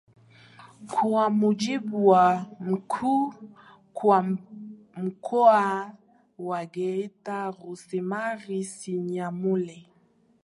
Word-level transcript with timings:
Kwa 0.87 1.29
mujibu 1.29 2.07
wa 2.07 2.45
Mkuu 2.59 3.33
wa 4.03 4.35
Mkoa 4.97 5.91
wa 6.39 6.65
Geita 6.65 7.51
Rosemary 7.51 8.63
Sinyamule 8.63 9.87